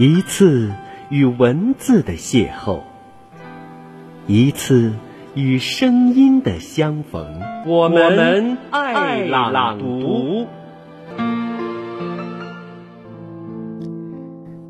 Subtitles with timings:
[0.00, 0.72] 一次
[1.10, 2.82] 与文字的邂逅，
[4.28, 4.92] 一次
[5.34, 7.40] 与声音的相逢。
[7.66, 10.46] 我们爱朗读，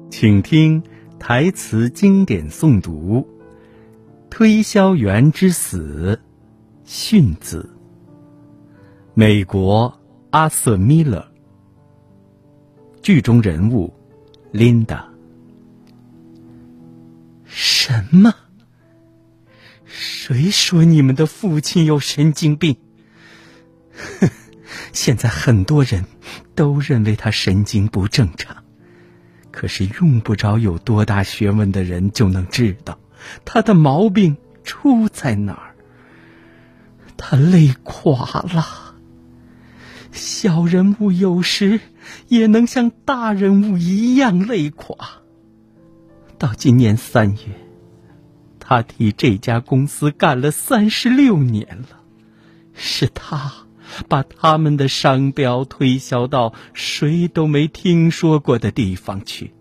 [0.08, 0.82] 请听
[1.18, 3.20] 台词经典诵读
[4.30, 6.18] 《推销员之死》，
[6.84, 7.68] 训子。
[9.12, 10.00] 美国
[10.30, 11.22] 阿瑟·米勒。
[13.02, 13.92] 剧中人物
[14.52, 15.06] 琳达。
[17.48, 18.34] 什么？
[19.84, 22.76] 谁说你们的父亲有神经病？
[24.20, 24.30] 哼！
[24.92, 26.04] 现在很多人
[26.54, 28.64] 都认为他神经不正常，
[29.50, 33.00] 可是用不着有多大学问的人就能知道
[33.44, 35.74] 他的毛病出在哪儿。
[37.16, 38.94] 他累垮了。
[40.12, 41.80] 小人物有时
[42.28, 45.22] 也能像大人物一样累垮。
[46.38, 47.38] 到今年三月，
[48.60, 52.00] 他替这家公司干了三十六年了，
[52.74, 53.52] 是他
[54.08, 59.52] 把他们的商标推销到谁都没听说过的地方去。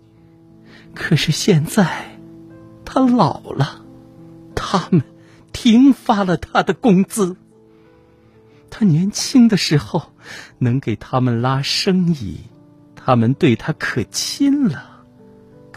[0.93, 2.19] 可是现在，
[2.85, 3.81] 他老了，
[4.55, 5.01] 他们
[5.51, 7.37] 停发了他的工资。
[8.69, 10.11] 他年轻的时候
[10.59, 12.37] 能给他们拉生意，
[12.95, 14.96] 他们对他可亲了。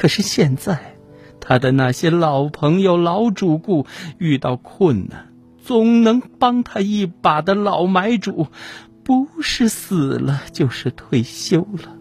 [0.00, 0.96] 可是现在，
[1.40, 3.84] 他的那些老朋友、老主顾
[4.16, 5.26] 遇到困难，
[5.62, 8.46] 总能帮他一把的老买主，
[9.04, 11.94] 不是死了就是退休了。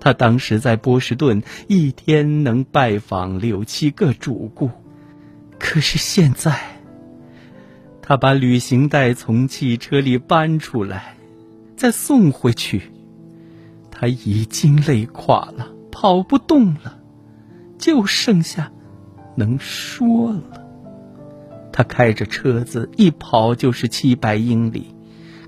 [0.00, 4.70] 他当时在波士顿，一天能拜访六七个主顾，
[5.58, 6.58] 可是现在。
[8.00, 11.14] 他把旅行袋从汽车里搬出来，
[11.76, 12.90] 再送回去。
[13.90, 16.98] 他已经累垮了，跑不动了，
[17.78, 18.72] 就剩下
[19.36, 20.42] 能说了。
[21.72, 24.94] 他开着车子一跑就是七百英里，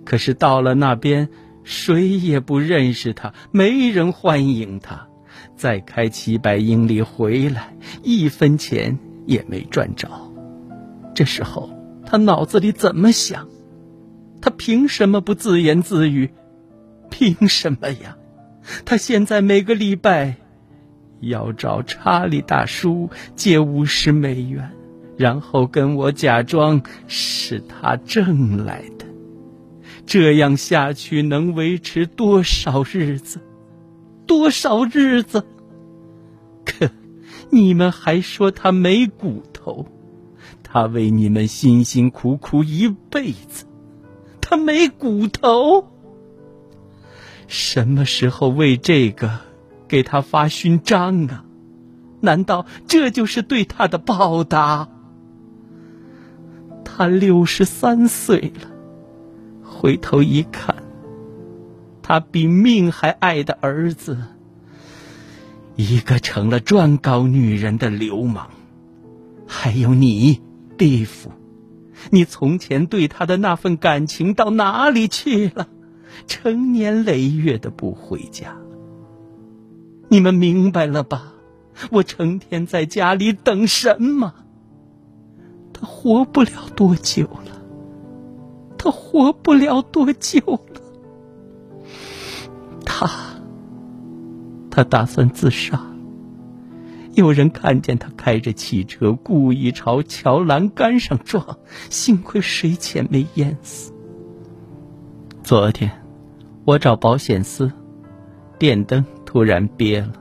[0.04, 1.28] 可是到了那边，
[1.64, 5.08] 谁也不认识他，没人欢迎他。
[5.56, 10.08] 再开七百英里回来，一分钱也没赚着。
[11.14, 11.70] 这时候。
[12.04, 13.48] 他脑子里怎么想？
[14.42, 16.31] 他凭什么不自言自语？
[17.08, 18.19] 凭什么呀？
[18.84, 20.37] 他现在每个礼拜
[21.21, 24.71] 要找查理大叔借五十美元，
[25.17, 29.06] 然后跟我假装是他挣来的。
[30.05, 33.41] 这样下去能维持多少日子？
[34.27, 35.44] 多少日子？
[36.65, 36.91] 可
[37.50, 39.87] 你们还说他没骨头？
[40.62, 43.67] 他为你们辛辛苦苦一辈子，
[44.41, 45.91] 他没骨头。
[47.52, 49.40] 什么时候为这个
[49.86, 51.44] 给他发勋章啊？
[52.22, 54.88] 难道这就是对他的报答？
[56.82, 58.70] 他六十三岁了，
[59.62, 60.76] 回头一看，
[62.00, 64.16] 他比命还爱的儿子，
[65.76, 68.48] 一个成了专搞女人的流氓，
[69.46, 70.40] 还有你。
[70.78, 71.30] 地府，
[72.10, 75.69] 你从前对他的那份感情到哪里去了？
[76.27, 78.56] 成年累月的不回家，
[80.09, 81.33] 你们明白了吧？
[81.91, 84.34] 我成天在家里等什么？
[85.73, 87.62] 他活不了多久了，
[88.77, 90.81] 他活不了多久了。
[92.84, 93.11] 他，
[94.71, 95.81] 他打算自杀。
[97.15, 101.59] 有人看见他开着汽车，故意朝桥栏杆上撞，
[101.91, 103.93] 幸亏水浅没淹死。
[105.43, 106.01] 昨天，
[106.65, 107.71] 我找保险丝，
[108.59, 110.12] 电灯突然憋了，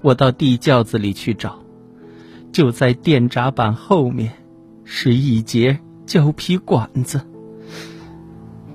[0.00, 1.58] 我到地窖子里去找，
[2.50, 4.32] 就在电闸板后面，
[4.84, 7.20] 是一节胶皮管子。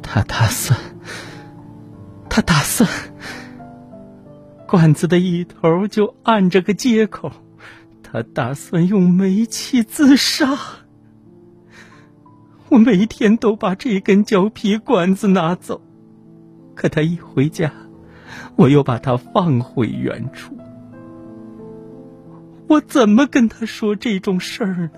[0.03, 0.79] 他打算，
[2.29, 2.87] 他打算，
[4.67, 7.31] 管子的一头就按着个接口。
[8.03, 10.57] 他打算用煤气自杀。
[12.69, 15.81] 我每天都把这根胶皮管子拿走，
[16.77, 17.73] 可他一回家，
[18.55, 20.55] 我又把它放回原处。
[22.67, 24.91] 我怎么跟他说这种事儿呢？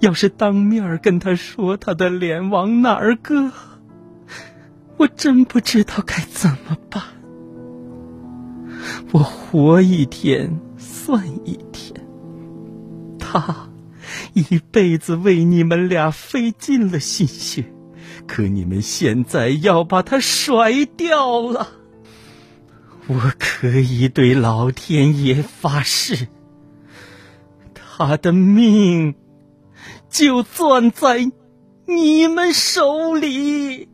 [0.00, 3.52] 要是当面跟他说，他的脸往哪儿搁？
[4.96, 7.02] 我真不知道该怎么办。
[9.12, 12.04] 我活一天算一天。
[13.18, 13.68] 他
[14.32, 17.64] 一辈子为你们俩费尽了心血，
[18.26, 21.68] 可你们现在要把他甩掉了。
[23.06, 26.28] 我可以对老天爷发誓，
[27.74, 29.14] 他的命
[30.08, 31.30] 就攥在
[31.86, 33.88] 你们手里。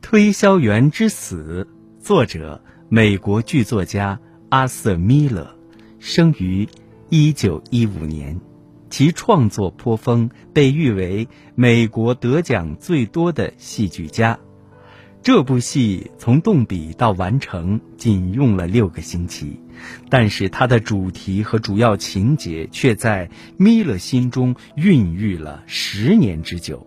[0.00, 1.66] 推销员之死，
[2.00, 4.20] 作者美国剧作家
[4.50, 5.56] 阿瑟·米勒，
[5.98, 6.68] 生于
[7.08, 8.40] 一九一五年。
[8.90, 14.38] 其创作颇丰，被誉为美国得奖最多的戏剧家。
[15.22, 19.60] 这部戏从动笔到完成仅用了六个星期，
[20.08, 26.86] 但是它的主题和主要情节却在米勒心中孕育了十年之久。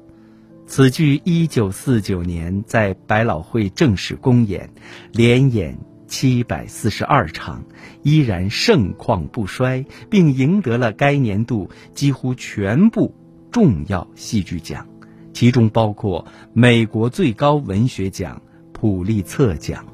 [0.65, 4.69] 此剧一九四九年在百老汇正式公演，
[5.11, 5.77] 连演
[6.09, 7.63] 七百四十二场，
[8.01, 13.13] 依然盛况不衰，并赢得了该年度几乎全部
[13.51, 14.87] 重要戏剧奖。
[15.31, 18.41] 其中包括美国最高文学奖
[18.73, 19.85] 普利策奖。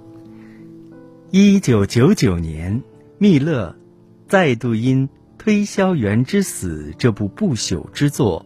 [1.29, 2.81] 一九九九年，
[3.18, 3.75] 密勒
[4.27, 5.07] 再度因
[5.38, 8.45] 《推销员之死》这部不朽之作，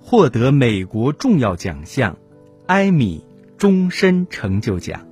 [0.00, 2.16] 获得美国重要奖项——
[2.66, 3.22] 艾米
[3.58, 5.06] 终身成就奖。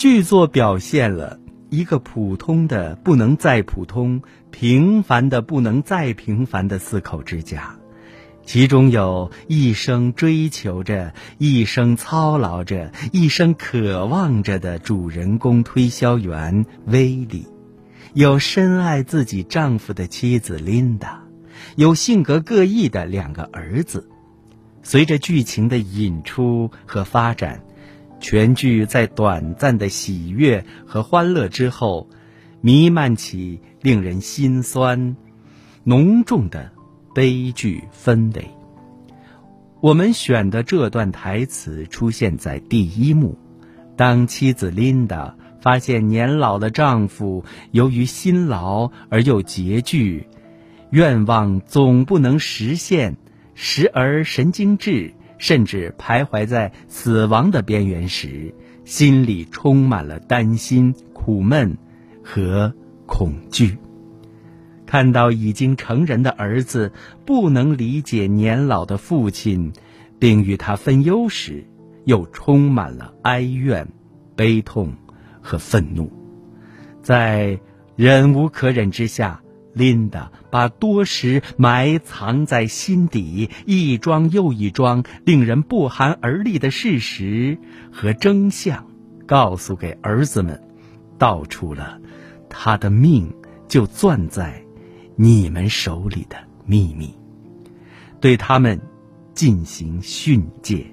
[0.00, 1.38] 剧作表现了
[1.68, 7.76] 一个普通的不能再普通、平凡的不能再平凡的四口之家。
[8.46, 17.46] 其中有一生追求着、一生操劳着、一生渴望着的主人公推销员威利，
[18.14, 21.24] 有深爱自己丈夫的妻子琳达，
[21.76, 24.08] 有性格各异的两个儿子。
[24.82, 27.62] 随着剧情的引出和发展，
[28.20, 32.08] 全剧在短暂的喜悦和欢乐之后，
[32.60, 35.16] 弥漫起令人心酸、
[35.84, 36.70] 浓重的。
[37.12, 38.48] 悲剧氛围。
[39.80, 43.36] 我们选的这段台词出现在第一幕，
[43.96, 50.28] 当妻子琳达发现年老的丈夫由于辛劳而又拮据，
[50.90, 53.16] 愿望总不能实现，
[53.56, 58.54] 时而神经质，甚至徘徊在死亡的边缘时，
[58.84, 61.76] 心里充满了担心、苦闷
[62.22, 62.72] 和
[63.06, 63.76] 恐惧。
[64.86, 66.92] 看到已经成人的儿子
[67.24, 69.72] 不能理解年老的父亲，
[70.18, 71.64] 并与他分忧时，
[72.04, 73.88] 又充满了哀怨、
[74.36, 74.92] 悲痛
[75.40, 76.12] 和愤怒。
[77.02, 77.58] 在
[77.96, 79.40] 忍无可忍之下，
[79.72, 87.58] 琳达把多时埋藏在心底、一桩又一桩令人不寒而栗的事实
[87.92, 88.86] 和真相，
[89.26, 90.60] 告诉给儿子们，
[91.18, 92.00] 道出了
[92.48, 93.32] 他的命
[93.68, 94.64] 就攥在。
[95.16, 97.14] 你们手里的秘密，
[98.22, 98.80] 对他们
[99.34, 100.86] 进行训诫。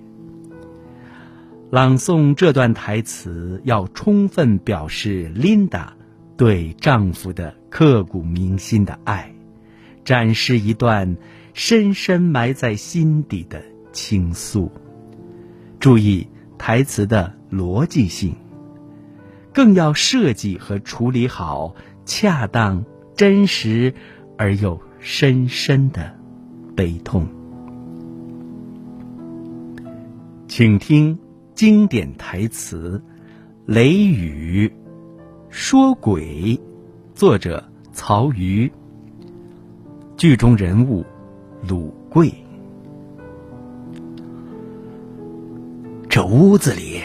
[1.72, 5.94] 朗诵这段台词，要充分表示琳达
[6.36, 9.34] 对丈夫的刻骨铭心的爱，
[10.08, 11.18] 展示一段
[11.54, 13.62] 深深埋在心底的
[13.92, 14.72] 倾诉。
[15.82, 16.26] 注意
[16.58, 18.34] 台词的逻辑性，
[19.54, 21.76] 更要设计和处理好
[22.06, 22.86] 恰当、
[23.18, 23.94] 真实。
[24.40, 26.16] 而又深深的
[26.76, 27.28] 悲痛，
[30.48, 31.18] 请听
[31.56, 33.02] 经典台词
[33.66, 34.68] 《雷雨》，
[35.50, 36.60] 说鬼，
[37.16, 38.72] 作者曹禺，
[40.18, 41.06] 剧中人物
[41.62, 42.34] 鲁贵。
[46.10, 47.04] 这屋子里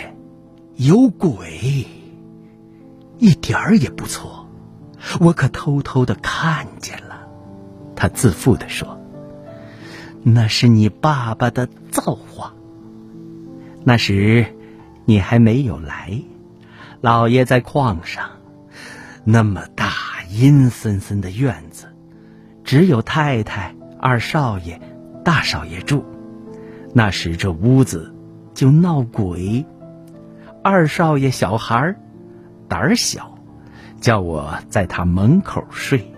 [0.77, 1.87] 有鬼，
[3.19, 4.49] 一点儿也不错，
[5.21, 7.29] 我可偷偷的看见了。
[7.95, 8.99] 他自负的说
[10.25, 12.55] ：“那是你爸爸的造化。
[13.85, 14.47] 那时
[15.05, 16.23] 你还没有来，
[17.03, 18.31] 老爷在矿上，
[19.25, 19.93] 那么大
[20.31, 21.92] 阴森森的院子，
[22.65, 24.81] 只有太太、二少爷、
[25.25, 26.05] 大少爷住。
[26.95, 28.15] 那时这屋子
[28.55, 29.65] 就闹鬼。
[30.63, 31.97] 二少爷小孩
[32.69, 33.39] 胆小，
[34.01, 36.13] 叫我在他门口睡。”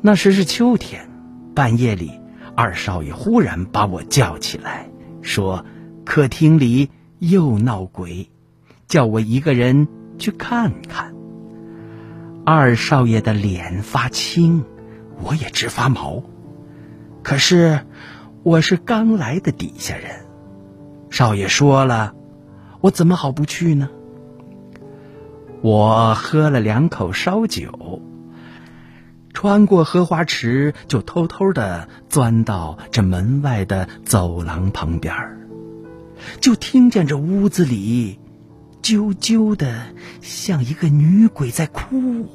[0.00, 1.08] 那时是秋天，
[1.54, 2.12] 半夜里，
[2.54, 4.88] 二少爷忽然把我叫起来，
[5.20, 5.64] 说
[6.06, 8.30] ：“客厅里又闹鬼，
[8.86, 11.12] 叫我一个人去看看。”
[12.48, 14.64] 二少爷的脸发青，
[15.20, 16.22] 我也直发毛。
[17.24, 17.80] 可是
[18.44, 20.24] 我是刚来的底下人，
[21.10, 22.14] 少爷说了，
[22.80, 23.88] 我怎么好不去呢？
[25.60, 28.00] 我喝了两口烧酒。
[29.32, 35.48] 穿过荷花池，就偷偷的钻到这门外的走廊旁边儿
[36.40, 38.20] 就听见这屋子里
[38.86, 39.86] 啾啾的，
[40.22, 42.28] 像一个女鬼在哭，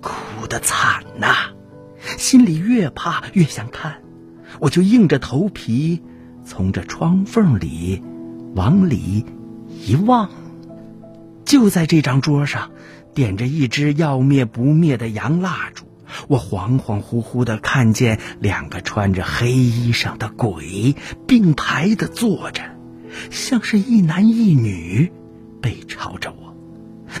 [0.00, 1.52] 哭得惨呐！
[2.16, 3.96] 心里越怕越想看，
[4.58, 6.00] 我就硬着头皮
[6.46, 8.02] 从这窗缝里
[8.54, 9.26] 往里
[9.68, 10.30] 一望，
[11.44, 12.70] 就在这张桌上
[13.12, 15.84] 点着一支要灭不灭的洋蜡烛。
[16.26, 20.94] 我恍恍惚惚的看见两个穿着黑衣裳的鬼
[21.26, 22.62] 并排的坐着，
[23.30, 25.12] 像是一男一女，
[25.66, 26.54] 背朝着我。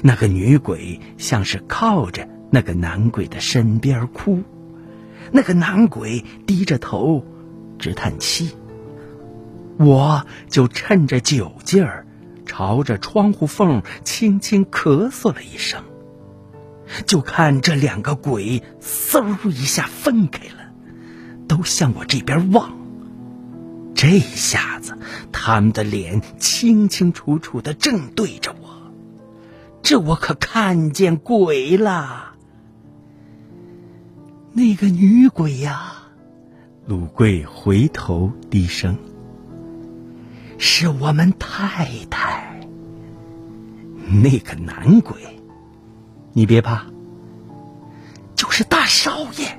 [0.02, 4.44] 那个女鬼像是靠着那个男鬼的身边哭，
[5.32, 7.24] 那个男鬼低着头
[7.76, 8.52] 直叹气。
[9.80, 12.06] 我就趁着酒劲儿，
[12.46, 15.82] 朝着窗户缝轻轻咳嗽了一声。
[17.04, 20.70] 就看这两个鬼嗖一下分开了，
[21.48, 22.75] 都向我这边望。
[23.96, 24.96] 这下子，
[25.32, 28.92] 他们的脸清清楚楚的正对着我，
[29.82, 32.34] 这我可看见鬼了。
[34.52, 35.94] 那个女鬼呀，
[36.86, 38.96] 鲁贵回头低声
[40.58, 42.60] ：“是我们太太。”
[44.22, 45.16] 那个男鬼。
[46.32, 46.84] 你别怕，
[48.34, 49.58] 就是大少爷，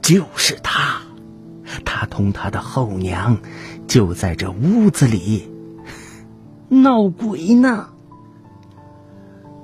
[0.00, 1.02] 就是他，
[1.84, 3.38] 他同他的后娘
[3.86, 5.50] 就在这屋子里
[6.68, 7.88] 闹鬼呢。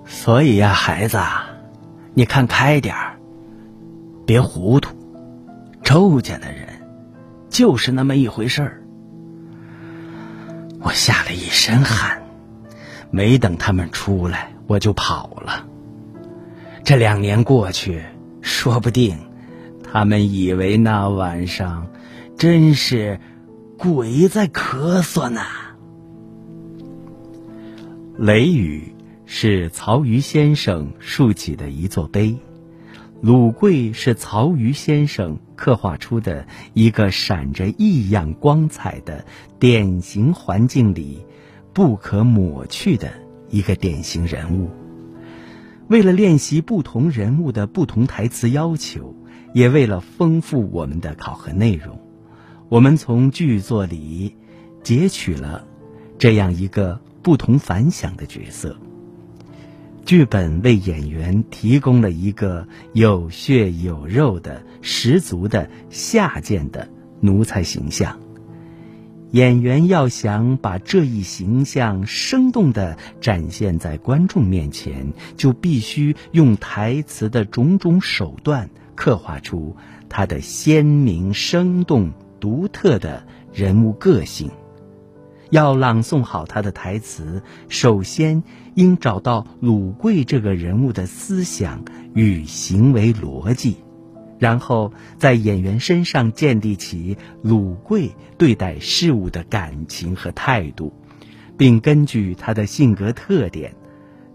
[0.06, 1.18] 所以呀，孩子，
[2.14, 3.16] 你看开点儿，
[4.26, 4.94] 别糊涂。
[5.82, 6.66] 周家的人
[7.50, 8.82] 就是那么一回事儿。
[10.80, 12.23] 我吓了一身汗，
[13.11, 15.66] 没等他们出来，我就跑了。
[16.84, 18.02] 这两年过去，
[18.42, 19.18] 说不定
[19.90, 21.87] 他们以为那晚上
[22.37, 23.21] 真是
[23.79, 25.41] 鬼在咳嗽呢。
[28.19, 32.37] 雷雨是曹禺先生竖起的一座碑，
[33.21, 39.25] 鲁贵是曹禺先生刻画出的一个闪着异样光彩的
[39.59, 41.25] 典型环境里
[41.73, 43.12] 不可抹去的
[43.49, 44.71] 一个典型人物。
[45.88, 49.14] 为了练习不同人物的不同台词要求，
[49.53, 52.00] 也为了丰富我们的考核内容，
[52.68, 54.35] 我们从剧作里
[54.83, 55.66] 截取了
[56.18, 58.76] 这样一个不同凡响的角色。
[60.04, 66.88] 剧本为演员提供了一个有血有肉的、十足的下贱的
[67.21, 68.21] 奴才形象。
[69.30, 79.76] 演员要想把这一形象生动地展现在观众面前，就必须用台词的种种手段刻画出
[80.09, 82.12] 他的鲜明、生动、
[82.44, 84.50] 独特的人物个性。
[85.48, 88.42] 要朗诵好他的台词，首先
[88.74, 91.82] 应找到鲁贵这个人物的思想
[92.14, 93.78] 与行为逻辑。
[94.38, 100.92] 然后在演员身上建立起鲁贵对待事物的感情和态度，
[101.56, 103.74] 并根据他的性格特点，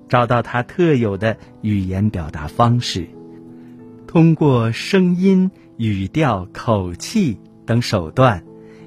[0.08, 3.08] 找到他特有的语言表达方式，
[4.08, 7.38] 通过声音、语调、口气
[7.70, 8.44] 等手段，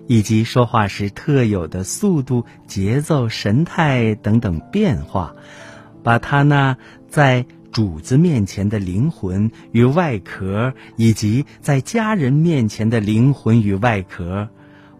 [0.08, 5.36] 以及说话时特有的速度、节奏、神态等等变化，
[6.02, 6.76] 把他那
[7.08, 7.46] 在。
[7.72, 14.50] 主子面前的灵魂与外壳，以及在家人面前的灵魂与外壳，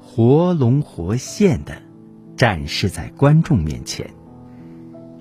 [0.01, 1.83] 活龙活现的
[2.35, 4.09] 展示在观众面前。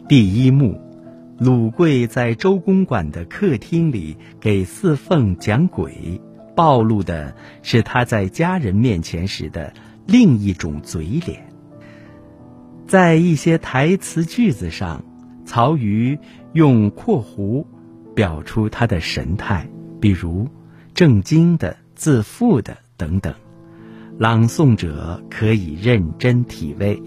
[0.07, 0.79] 第一幕，
[1.37, 6.21] 鲁贵在周公馆的客厅里给四凤讲鬼，
[6.55, 9.73] 暴露的是他在家人面前时的
[10.05, 11.47] 另一种嘴脸。
[12.87, 15.03] 在一些台词句子上。
[15.43, 16.17] 曹禺
[16.53, 17.65] 用括弧
[18.15, 19.67] 表出他的神态，
[19.99, 20.47] 比如
[20.93, 23.33] 正经的、自负的等等，
[24.17, 27.01] 朗诵者可以认真体味。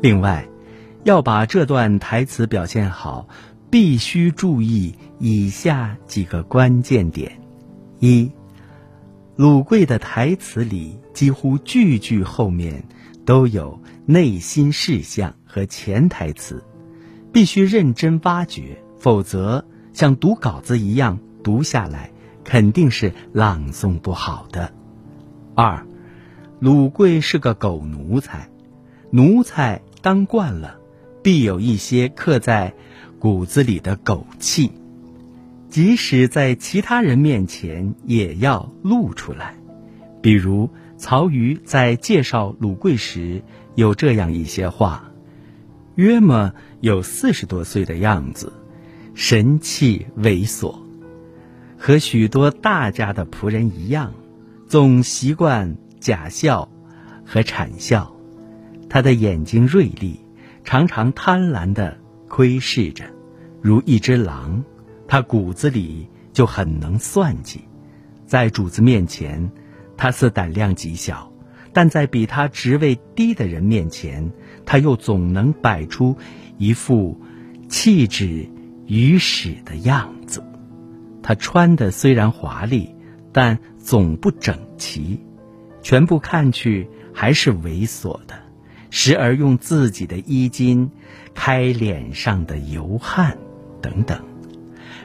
[0.00, 0.46] 另外，
[1.02, 3.26] 要把这段台词表现好，
[3.70, 7.40] 必须注意以下几个关键点：
[8.04, 8.32] 一，
[9.36, 12.82] 鲁贵的台词里几乎句句后面
[13.24, 16.64] 都有内心事项和潜台词。
[17.32, 22.10] 必须认真挖掘，否则像读稿子一样读下来，
[22.42, 24.74] 肯定是朗诵不好的。
[25.54, 25.86] 二，
[26.58, 28.48] 鲁贵是个狗奴才，
[29.12, 30.76] 奴才当惯了，
[31.22, 32.74] 必有一些刻在
[33.20, 34.72] 骨子里的狗气，
[35.72, 39.54] 即使在其他人面前也要露出来。
[40.20, 43.42] 比如曹禺在介绍鲁贵时，
[43.74, 45.10] 有这样一些话：
[45.94, 46.52] 约么
[46.82, 48.52] 有四十多岁的样子，
[49.14, 50.76] 神气猥琐，
[51.78, 54.12] 和许多大家的仆人一样，
[54.68, 56.70] 总习惯假笑
[57.24, 58.14] 和谄笑。
[58.90, 60.20] 他的眼睛锐利，
[60.64, 61.96] 常常贪婪地
[62.28, 63.06] 窥视着，
[63.62, 64.62] 如一只狼。
[65.12, 67.60] 他骨子里就很能算计，
[68.24, 69.52] 在主子面前，
[69.94, 71.30] 他似胆量极小。
[71.74, 74.32] 但在比他职位低的人面前，
[74.64, 76.16] 他又总能摆出
[76.56, 77.20] 一副
[77.68, 78.48] 气质
[78.86, 80.42] 愚使的样子。
[81.22, 82.94] 他穿的虽然华丽，
[83.34, 85.20] 但总不整齐，
[85.82, 88.40] 全部看去还是猥琐的。
[88.88, 90.90] 时而用自己的衣襟
[91.34, 93.36] 开脸上的油汗，
[93.82, 94.31] 等等。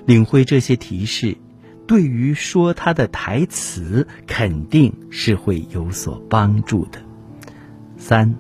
[0.08, 1.38] 领会这些提示。
[1.86, 7.00] 对于说他的台词，肯定是会有所帮助的。
[7.98, 8.36] 三，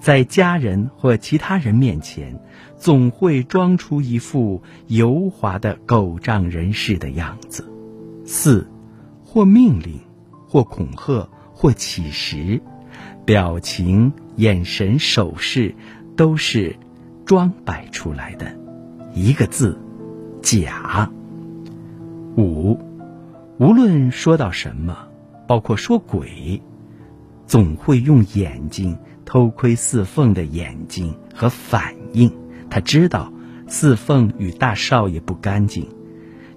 [0.00, 2.40] 在家人或其他人面前，
[2.76, 7.64] 总会装出一副油滑的狗仗人势的样子。
[8.24, 8.66] 四，
[9.24, 10.00] 或命令，
[10.48, 12.60] 或恐吓，或乞食，
[13.24, 15.74] 表情、眼神、手势，
[16.16, 16.76] 都是
[17.24, 18.52] 装摆出来的。
[19.14, 19.78] 一个字，
[20.42, 21.10] 假。
[22.36, 22.78] 五，
[23.58, 24.96] 无论说到什么，
[25.46, 26.62] 包括说鬼，
[27.46, 32.32] 总会用眼睛偷窥四凤的眼睛和反应。
[32.70, 33.32] 他知道
[33.66, 35.86] 四凤与大少爷不干净，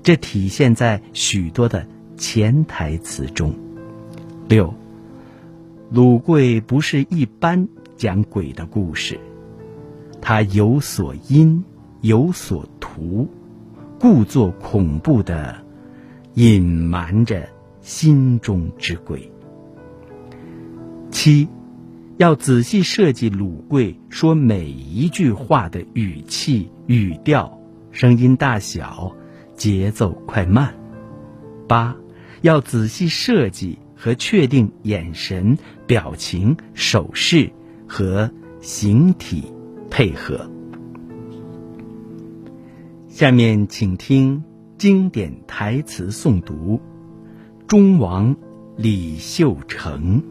[0.03, 1.87] 这体现在许多的
[2.17, 3.53] 潜台词中。
[4.47, 4.73] 六，
[5.91, 9.19] 鲁贵不是一般讲鬼的故事，
[10.21, 11.63] 他有所因，
[12.01, 13.27] 有所图，
[14.03, 15.55] 故作恐怖的。
[16.33, 17.48] 隐瞒着
[17.79, 19.31] 心中之鬼。
[21.10, 21.48] 七，
[22.17, 27.57] 要仔细设计鲁贵说每一句话的语气、语调、
[27.93, 29.15] 声音大小、
[29.55, 30.75] 节奏快慢。
[31.66, 31.96] 八，
[32.42, 37.50] 要仔细设计和确定眼神、表情、手势
[37.87, 39.46] 和形体
[39.89, 40.51] 配合。
[43.13, 44.43] 下面请听。
[44.75, 46.81] 经典台词诵读：
[47.67, 48.35] 忠王
[48.75, 50.23] 李秀成。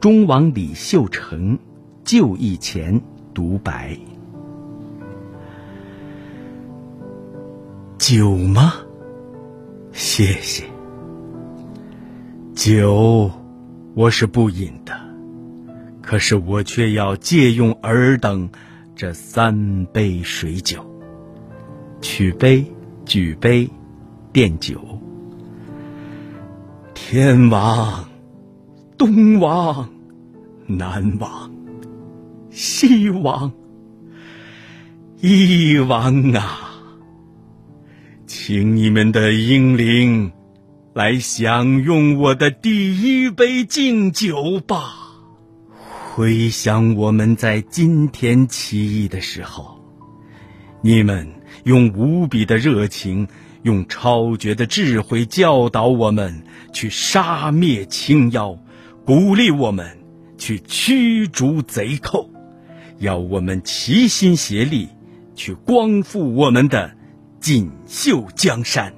[0.00, 1.58] 忠王李秀成
[2.04, 3.02] 就义前
[3.34, 3.98] 独白：
[7.98, 8.72] 酒吗？
[9.92, 10.64] 谢谢。
[12.54, 13.30] 酒
[13.92, 14.98] 我是不饮的，
[16.00, 18.48] 可是我却要借用尔等
[18.96, 20.93] 这三杯水酒。
[22.04, 22.62] 取杯，
[23.06, 23.66] 举杯，
[24.30, 24.78] 奠酒。
[26.92, 28.06] 天王，
[28.98, 29.88] 东王，
[30.66, 31.50] 南王，
[32.50, 33.50] 西王，
[35.22, 36.74] 一王啊！
[38.26, 40.30] 请你们的英灵
[40.92, 44.94] 来享用我的第一杯敬酒吧。
[46.14, 49.80] 回想我们在今天起义的时候，
[50.82, 51.26] 你们。
[51.64, 53.26] 用无比的热情，
[53.62, 58.58] 用超绝的智慧教导我们去杀灭清妖，
[59.06, 59.98] 鼓励我们
[60.36, 62.30] 去驱逐贼寇，
[62.98, 64.88] 要我们齐心协力
[65.34, 66.94] 去光复我们的
[67.40, 68.92] 锦绣江山，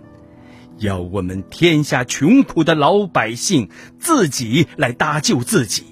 [0.79, 3.69] 要我们天下穷苦的老百姓
[4.01, 5.85] 自己来搭救自己。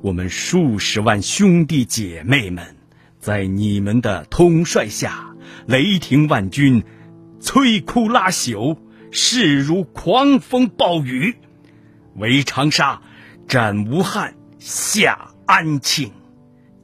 [0.00, 2.74] 我们数十万兄弟姐妹们，
[3.20, 5.31] 在你们的统帅下。
[5.66, 6.84] 雷霆万钧，
[7.40, 8.76] 摧枯拉朽，
[9.10, 11.36] 势如狂风暴雨，
[12.16, 13.02] 围长沙，
[13.46, 16.12] 斩吴汉，下安庆，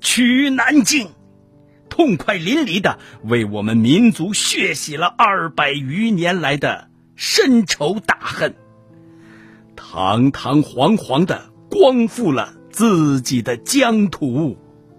[0.01, 1.09] 取南京，
[1.89, 8.55] 痛快淋漓的为我们民族血洗了二百余年来的深仇大恨，
[9.75, 14.57] 堂堂皇皇的光复了自己的疆土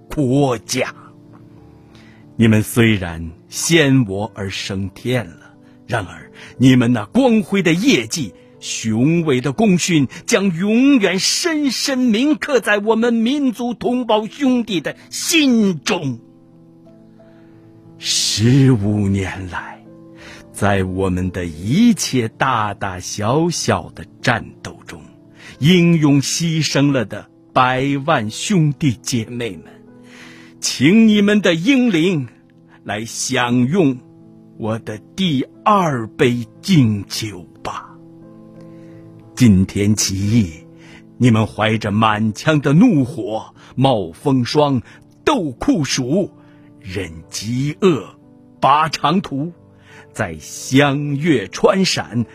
[0.10, 0.94] 国家。
[2.36, 5.54] 你们虽然先我而升天了，
[5.88, 16.20] 然而你们那光辉的业绩、雄伟的功勋，将永远深深铭刻在我们民族同胞兄弟的心中。
[17.98, 19.84] 十五年来，
[20.54, 25.02] 在我们的一切大大小小的战斗中，
[25.58, 29.64] 英勇牺牲了的百万兄弟姐妹们。
[30.62, 32.28] 请你们的英灵
[32.84, 33.98] 来享用
[34.58, 37.90] 我的第二杯敬酒吧。
[39.36, 40.52] 今天起义，
[41.18, 44.82] 你们怀着满腔的怒火，冒风霜，
[45.24, 46.32] 斗酷暑，
[46.80, 48.04] 忍饥饿，
[48.60, 49.52] 拔长途，
[50.12, 52.26] 在湘粤川陕，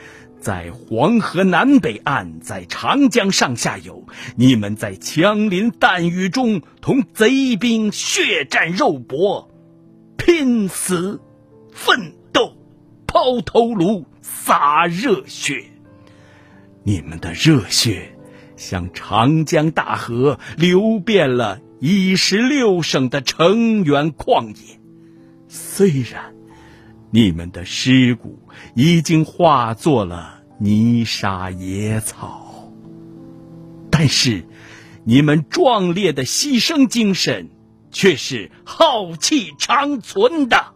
[0.41, 9.51] 在黄河南北岸，在长江上下游，你们在枪林弹雨中同贼兵血战肉搏，
[10.25, 11.21] 拼死
[11.71, 12.57] 奋斗，
[13.07, 15.65] 抛头颅，洒热血。
[16.83, 18.17] 你们的热血。
[18.57, 24.81] 像长江大河流遍了一十六省的城原旷野，
[25.49, 26.33] 虽然
[27.11, 28.39] 你们的尸骨
[28.75, 32.73] 已经化作了泥沙野草，
[33.91, 34.45] 但是
[35.03, 37.51] 你们壮烈的牺牲精神
[37.95, 40.75] 却是浩气长存的。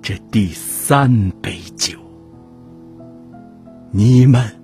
[0.00, 1.98] 这第三杯酒，
[3.90, 4.62] 你们。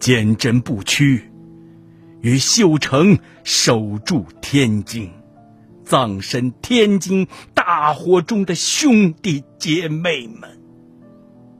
[0.00, 1.30] 坚贞不屈，
[2.22, 5.12] 与秀成守住天津，
[5.84, 10.58] 葬身天津大火中的兄弟姐妹们，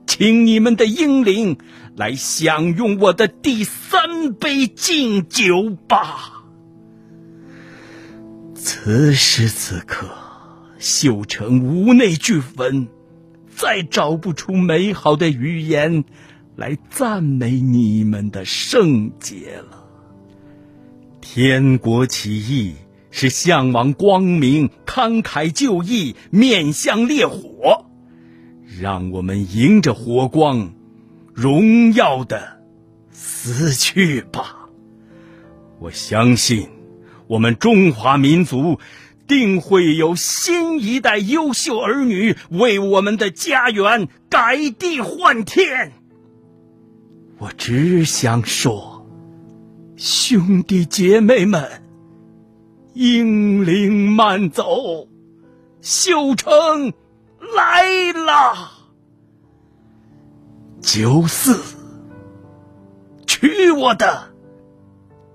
[0.05, 1.57] 请你们的英灵
[1.95, 6.32] 来享用我的第三杯敬酒吧。
[8.65, 10.09] 此时此刻，
[10.79, 12.87] 秀成无内俱焚，
[13.53, 16.05] 再找不出美好的语言。
[16.55, 19.83] 来赞美你们的圣洁了。
[21.19, 22.75] 天国起义
[23.11, 27.87] 是向往光明、慷慨就义、面向烈火，
[28.79, 30.73] 让我们迎着火光，
[31.33, 32.61] 荣耀的
[33.11, 34.69] 死去吧！
[35.79, 36.69] 我相信，
[37.33, 38.79] 我们中华民族
[39.25, 45.93] 定会有新一代优秀儿女为我们的家园改地换天。
[47.39, 49.07] 我只想说，
[49.97, 51.81] 兄弟姐妹们，
[52.93, 55.07] 英灵慢走，
[55.81, 56.93] 修成
[57.55, 58.69] 来了。
[60.81, 61.59] 九四，
[63.25, 64.31] 取我的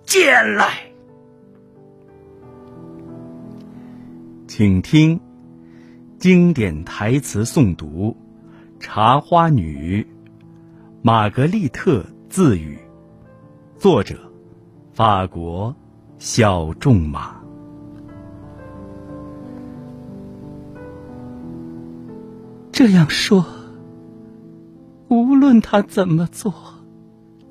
[0.07, 0.88] 剑来，
[4.59, 5.21] 请听
[6.19, 8.17] 经典台词诵读，
[8.85, 10.03] 《茶花女》。
[11.01, 12.77] 玛格丽特自语，
[13.77, 14.19] 作者，
[14.93, 15.77] 法国
[16.19, 17.37] 小仲马。
[22.73, 23.47] 这样说，
[25.07, 26.53] 无论他怎么做，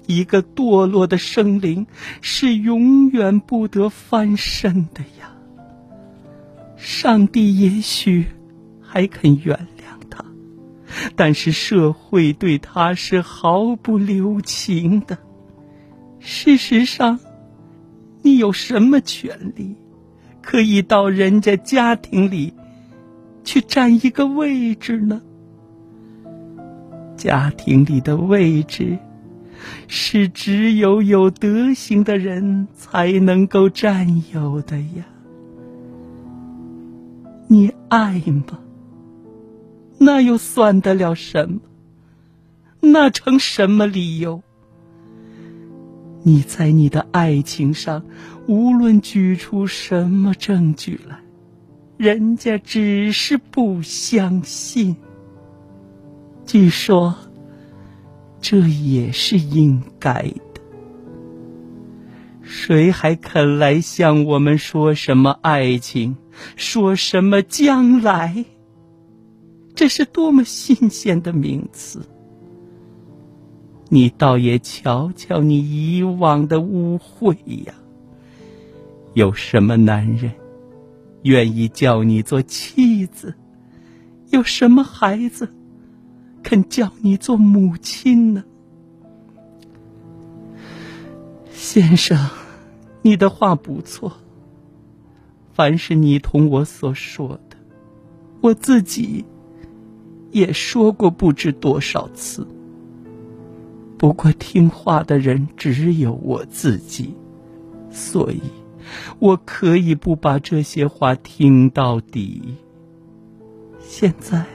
[0.08, 1.88] 一个堕落的生灵
[2.20, 5.32] 是永远不得翻身的呀。
[6.78, 8.26] 上帝也许
[8.82, 10.24] 还肯原谅他。
[11.16, 15.18] 但是社会对他是毫不留情的。
[16.20, 17.20] 事实上，
[18.22, 19.76] 你有什么权利，
[20.42, 22.54] 可以到人家家庭里
[23.44, 25.22] 去占一个位置呢？
[27.16, 28.98] 家庭里的位置，
[29.88, 35.06] 是只有有德行的人才能够占有的呀。
[37.50, 38.60] 你爱吗？
[39.98, 41.62] 那又算得了什么？
[42.82, 44.44] 那成什么理由？
[46.24, 48.04] 你在你的爱情上，
[48.48, 51.20] 无论举出什么证据来，
[51.96, 54.98] 人家只是不相信。
[56.46, 57.16] 据说，
[58.42, 60.62] 这也是应该的。
[62.42, 66.18] 谁还肯来向我们说什么爱情，
[66.56, 68.46] 说什么将来？
[69.76, 72.02] 这是多么新鲜的名词！
[73.90, 77.74] 你倒也瞧瞧你以往的污秽呀！
[79.14, 80.32] 有什么男人
[81.24, 83.34] 愿意叫你做妻子？
[84.30, 85.54] 有什么孩子
[86.44, 88.44] 肯叫你做母亲呢？
[91.52, 92.30] 先生，
[93.02, 94.12] 你的话不错。
[95.58, 97.58] 凡是你同我所说的，
[98.42, 99.26] 我自己。
[100.30, 102.48] 也说过不知多少次。
[103.98, 107.16] 不过听话的人只有我自己，
[107.90, 108.42] 所以
[109.18, 112.56] 我可以不把这些话听到底。
[113.80, 114.46] 现在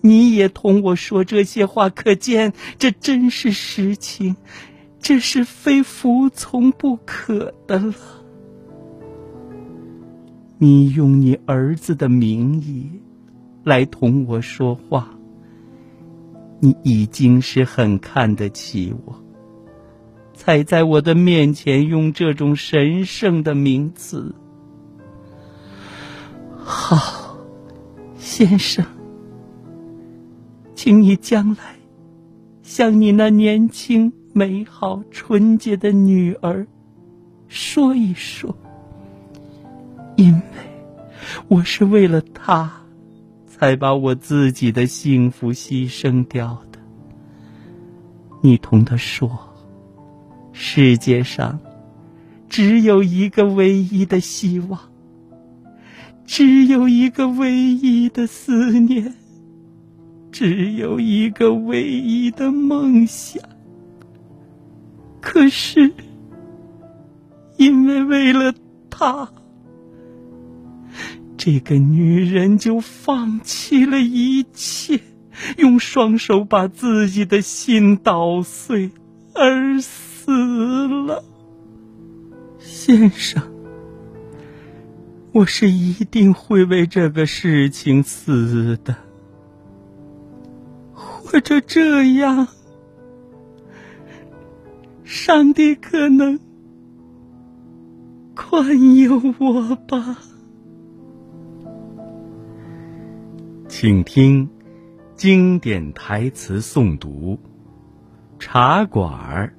[0.00, 4.34] 你也同我说这些话，可见这真是实情，
[5.00, 7.94] 这是非服从不可的了。
[10.58, 12.90] 你用你儿子的名义。
[13.64, 15.10] 来同我说话，
[16.58, 19.14] 你已经是很看得起我，
[20.32, 24.34] 才在我的面前用这种神圣的名词。
[26.56, 27.36] 好，
[28.16, 28.82] 先生，
[30.74, 31.76] 请你将来
[32.62, 36.66] 向你那年轻、美好、纯洁的女儿
[37.48, 38.56] 说一说，
[40.18, 40.42] 因为
[41.46, 42.82] 我是为了他，
[43.46, 46.80] 才把我自己的幸福牺牲掉的。
[48.42, 49.30] 你同他说。
[50.60, 51.60] 世界上
[52.48, 54.80] 只有一个唯一的希望，
[56.26, 59.14] 只有一个唯一的思念，
[60.32, 63.40] 只有一个唯一的梦想。
[65.20, 65.92] 可是，
[67.56, 68.52] 因为为了
[68.90, 69.30] 他，
[71.50, 75.00] 这个女人就放弃了一切，
[75.56, 78.90] 用双手把自己的心捣碎，
[79.34, 80.86] 而死。
[81.06, 81.24] 了，
[82.58, 83.42] 先生，
[85.32, 88.94] 我是一定会为这个事情死的，
[90.92, 92.48] 或者这样，
[95.02, 96.38] 上帝可能
[98.34, 100.18] 宽宥我吧。
[103.80, 104.50] 请听
[105.14, 107.38] 经典台词诵读，
[108.44, 109.54] 《茶馆儿》。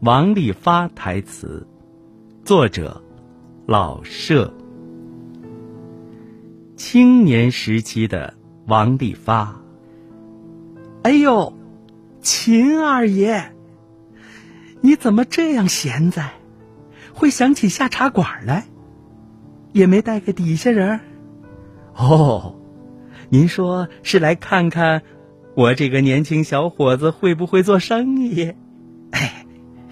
[0.00, 1.66] 王利发台词，
[2.44, 3.02] 作者
[3.64, 4.52] 老舍。
[6.76, 8.34] 青年时期的
[8.66, 9.58] 王利发。
[11.02, 11.54] 哎呦，
[12.20, 13.54] 秦二爷，
[14.82, 16.32] 你怎么这样闲在？
[17.14, 18.66] 会想起下茶馆来？
[19.72, 21.00] 也没带个底下人？
[21.94, 22.54] 哦，
[23.28, 25.02] 您说是来看看
[25.54, 28.54] 我这个年轻小伙子会不会做生意？
[29.10, 29.42] 哎。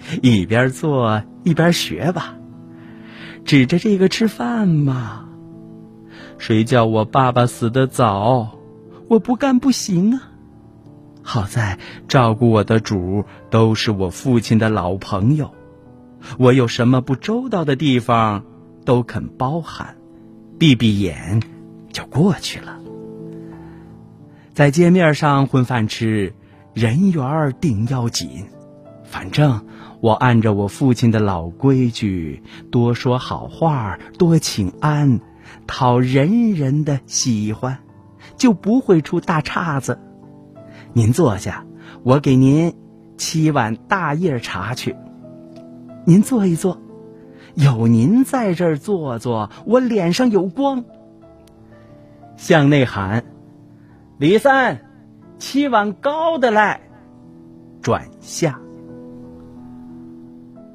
[0.21, 2.35] 一边做一边学吧，
[3.43, 5.27] 指着这个吃饭嘛。
[6.37, 8.59] 谁叫我爸爸死的早，
[9.07, 10.29] 我不干不行啊。
[11.23, 15.55] 好在照顾我的主都是我父亲的老朋友，
[16.37, 18.45] 我有什么不周到的地方，
[18.85, 19.95] 都肯包涵，
[20.59, 21.41] 闭闭眼
[21.91, 22.74] 就过去了。
[24.55, 26.33] 在街面上混饭吃，
[26.73, 28.45] 人缘定要紧，
[29.03, 29.65] 反正。
[29.99, 32.41] 我按照我父亲的老规矩，
[32.71, 35.19] 多说好话，多请安，
[35.67, 37.79] 讨人人的喜欢，
[38.37, 39.99] 就不会出大岔子。
[40.93, 41.65] 您坐下，
[42.03, 42.73] 我给您
[43.17, 44.95] 沏碗大叶茶去。
[46.05, 46.79] 您坐一坐，
[47.55, 50.85] 有您在这儿坐坐，我脸上有光。
[52.37, 53.25] 向内喊
[54.17, 54.79] ：“李三，
[55.39, 56.81] 沏碗高的来。”
[57.81, 58.59] 转向。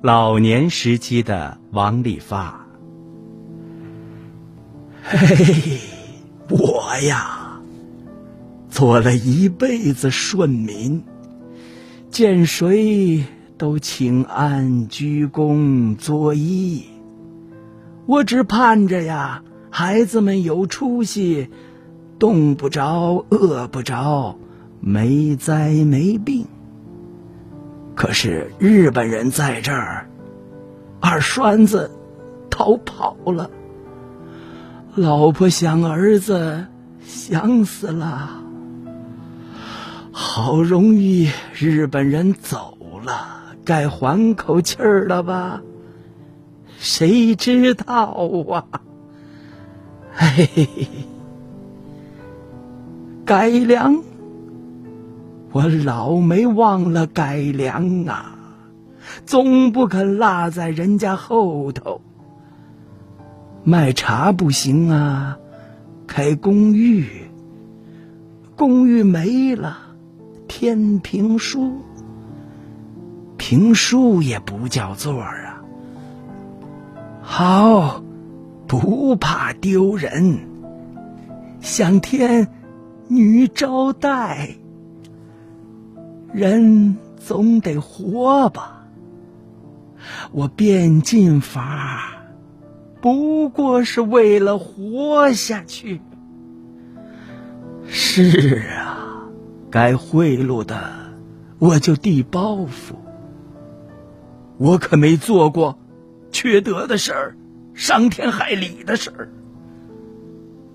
[0.02, 2.66] 老年时期的王利发，
[5.02, 5.80] 嘿嘿，
[6.48, 7.60] 我呀，
[8.70, 11.02] 做了一辈子顺民，
[12.10, 13.24] 见谁
[13.58, 16.84] 都请安、鞠躬、作揖。
[18.06, 21.50] 我只盼着呀，孩子们有出息，
[22.20, 24.36] 冻不着、饿不着，
[24.78, 26.46] 没灾没病。
[27.96, 30.06] 可是日本人在这儿，
[31.00, 31.90] 二栓子
[32.50, 33.50] 逃跑了，
[34.94, 36.66] 老婆想儿子
[37.02, 38.30] 想死了，
[40.12, 45.62] 好容易日本人走了，该缓口气儿了吧？
[46.78, 48.64] 谁知道啊？
[50.12, 50.86] 嘿嘿嘿，
[53.30, 54.02] 改良。
[55.52, 58.34] 我老没忘了改良啊，
[59.24, 62.00] 总不肯落在人家后头。
[63.62, 65.38] 卖茶不行啊，
[66.08, 67.06] 开公寓，
[68.56, 69.78] 公寓没了，
[70.48, 71.78] 添评书，
[73.36, 75.62] 评书也不叫座啊。
[77.22, 78.02] 好，
[78.66, 80.40] 不怕丢人，
[81.60, 82.48] 想添
[83.10, 84.54] 女招待。
[86.32, 88.86] 人总得活吧，
[90.30, 92.22] 我变进法，
[93.00, 96.00] 不过是为了活下去。
[97.88, 99.24] 是啊，
[99.68, 100.80] 该贿赂的，
[101.58, 102.94] 我就递包袱。
[104.56, 105.76] 我可没做过
[106.30, 107.36] 缺德的事儿，
[107.74, 109.28] 伤天害理的事儿。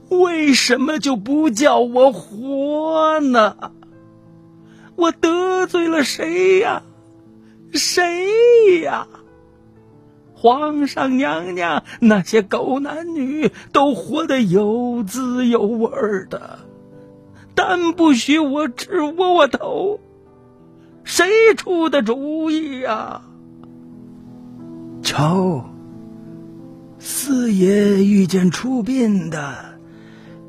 [0.09, 3.71] 为什么就不叫我活呢？
[4.95, 6.83] 我得罪了谁呀？
[7.73, 9.07] 谁呀？
[10.33, 15.89] 皇上娘娘那些狗男女都活得有滋有味
[16.29, 16.59] 的，
[17.55, 19.99] 但不许我吃窝窝头。
[21.03, 23.21] 谁出的主意呀？
[25.01, 25.69] 瞧，
[26.99, 29.64] 四爷遇见出殡的，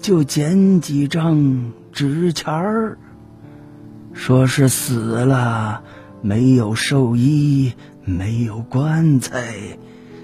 [0.06, 2.96] 就捡几张纸钱儿，
[4.12, 5.82] 说是死了，
[6.22, 7.72] 没有寿衣，
[8.04, 9.56] 没有棺材。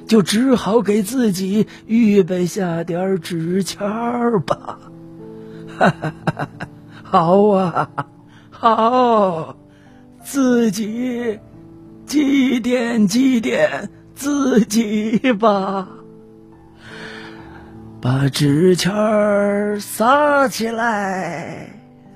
[0.07, 4.79] 就只好给自己预备下点纸钱儿吧。
[5.77, 6.49] 哈哈哈！
[7.03, 7.91] 好啊，
[8.53, 9.57] 好，
[10.23, 11.41] 自己
[12.07, 15.89] 祭奠祭奠自己吧。
[18.03, 21.69] 把纸钱儿撒起来，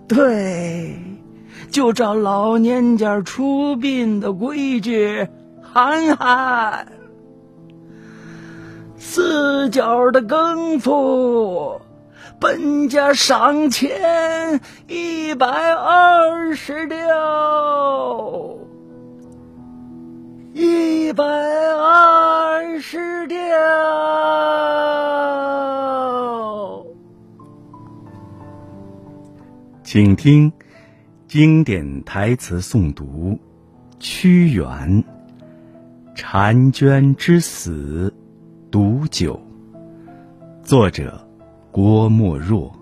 [0.08, 0.98] 对，
[1.70, 5.28] 就照老年家出殡的规矩
[5.62, 6.88] 喊喊。
[8.98, 11.80] 四角的更夫，
[12.40, 16.98] 本家赏钱一百二十吊，
[20.58, 23.36] 一百二十吊。
[29.84, 30.50] 请听
[31.28, 33.38] 经典台词诵读：
[33.98, 34.64] 屈原
[36.16, 38.10] 《婵娟之死》。
[38.70, 39.38] 毒酒。
[40.62, 41.28] 作者：
[41.70, 42.74] 郭沫若。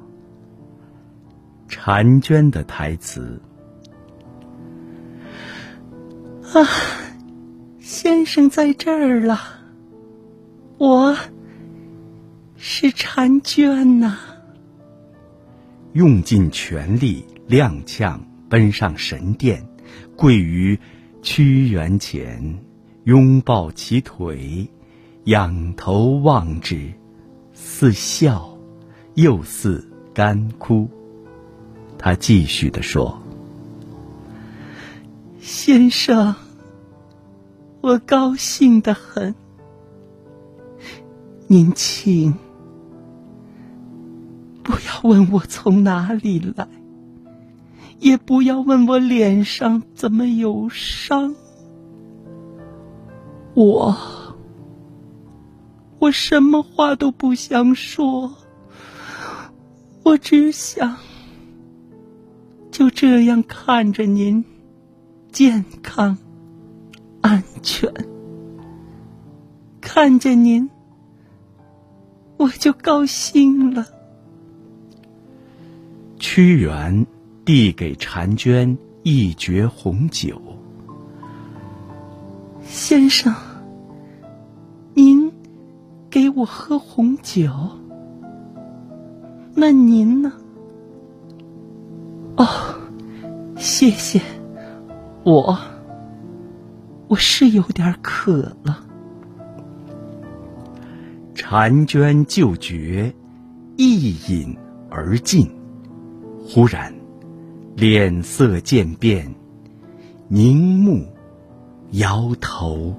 [1.68, 3.42] 婵娟的台词：
[6.52, 6.62] 啊，
[7.94, 9.40] 先生在这儿了。
[10.78, 11.16] 我
[12.56, 14.18] 是婵娟呐。
[15.92, 18.18] 用尽全力踉跄
[18.50, 19.64] 奔上神殿，
[20.16, 20.76] 跪于
[21.22, 22.58] 屈原前，
[23.04, 24.68] 拥抱其腿。
[25.26, 26.92] 仰头望之，
[27.52, 28.58] 似笑，
[29.14, 30.90] 又似干枯。
[31.96, 33.22] 他继续的说
[35.38, 36.34] ：“先生，
[37.84, 39.34] 我高兴的很。
[41.46, 42.32] 您请，
[44.62, 46.66] 不要问我从哪里来，
[47.98, 51.36] 也不要问我脸上怎么有伤。
[53.52, 53.94] 我。”
[56.00, 58.34] 我什么话都不想说，
[60.02, 60.96] 我只想
[62.70, 64.42] 就这样看着您
[65.32, 66.16] 健康、
[67.24, 67.90] 安全，
[69.80, 70.68] 看见您
[72.36, 73.86] 我就高兴了。
[76.18, 77.06] 屈原
[77.42, 80.38] 递给婵娟一爵红酒，
[82.62, 83.34] 先生。
[84.92, 85.32] 您
[86.10, 87.50] 给我喝红酒，
[89.54, 90.30] 那您呢？
[92.36, 92.46] 哦，
[93.56, 94.20] 谢谢，
[95.24, 95.58] 我
[97.08, 98.80] 我是有点渴了。
[101.34, 103.14] 婵娟就觉
[103.76, 104.56] 一饮
[104.88, 105.50] 而尽，
[106.46, 106.94] 忽然
[107.76, 109.32] 脸色渐变，
[110.28, 111.06] 凝目
[111.90, 112.94] 摇头。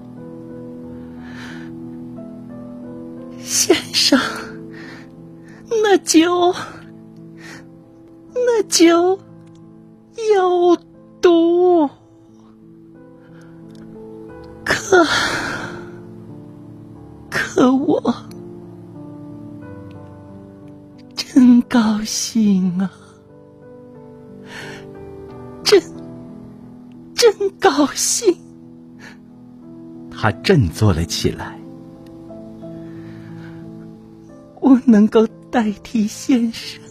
[3.40, 4.20] 先生，
[5.84, 6.54] 那酒，
[8.34, 9.20] 那酒
[10.34, 10.78] 有
[11.22, 11.90] 毒，
[14.90, 15.06] 可
[17.30, 18.14] 可我
[21.16, 22.92] 真高兴啊，
[25.64, 25.82] 真
[27.14, 28.36] 真高兴。
[30.12, 31.60] 他振作了起来。
[34.62, 36.82] 我能够代替先生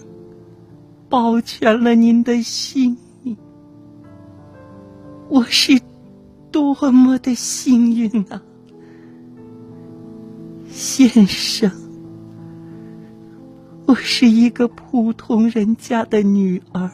[1.08, 3.36] 保全了您的性命，
[5.28, 5.80] 我是
[6.54, 8.40] 多么的幸运啊，
[10.70, 11.72] 先生！
[13.86, 16.92] 我是一个普通人家的女儿，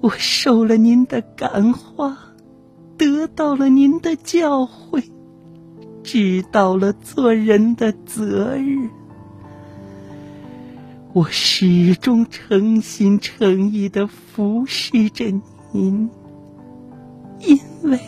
[0.00, 2.16] 我受了您的感化，
[2.96, 5.04] 得到了您的教诲。
[6.02, 8.88] 知道了做人的责任，
[11.12, 15.26] 我始终诚心诚意的服侍着
[15.72, 16.08] 您，
[17.40, 17.98] 因为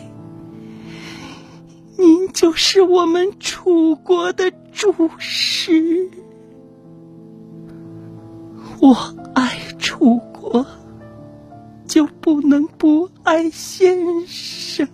[1.97, 6.09] 您就是我们楚国的主食。
[8.81, 8.93] 我
[9.33, 10.65] 爱楚国
[11.87, 14.87] 就不能不爱先生。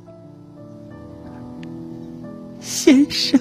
[2.60, 3.40] 先生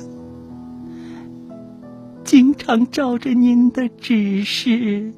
[2.24, 5.12] 经常照着您的指示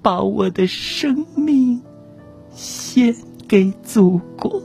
[0.00, 1.82] 把我的生命
[2.50, 3.14] 献
[3.54, 4.60] 给祖国。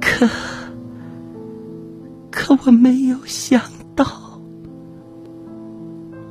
[0.00, 0.24] 可，
[2.30, 3.60] 可我没有想
[3.96, 4.06] 到，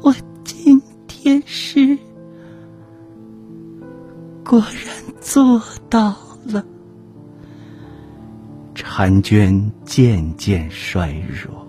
[0.02, 0.16] 我
[0.46, 1.98] 今天是
[4.46, 6.16] 果然做到
[6.46, 6.64] 了。
[8.74, 11.68] 婵娟渐渐衰弱，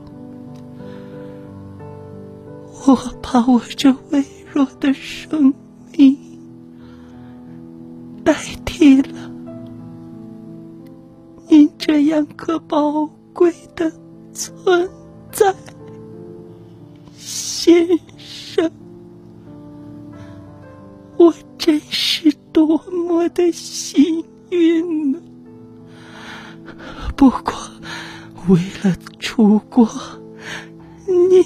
[2.87, 5.53] 我把我这微弱的生
[5.93, 6.17] 命
[8.23, 8.33] 代
[8.81, 9.31] 替了
[11.51, 13.05] 您这样可宝
[13.35, 13.93] 贵的
[14.33, 14.89] 存
[15.31, 15.55] 在，
[17.15, 18.73] 先生，
[21.19, 25.21] 我真是多么的幸运呢！
[27.15, 27.53] 不过，
[28.49, 29.87] 为了出国，
[31.07, 31.45] 您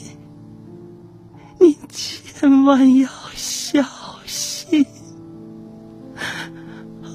[1.59, 3.83] 您千万要小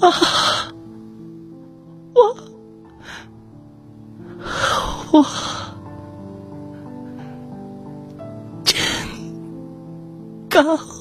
[0.01, 0.69] 啊！
[2.15, 2.35] 我
[5.11, 5.25] 我
[8.63, 8.75] 真
[10.49, 10.98] 高。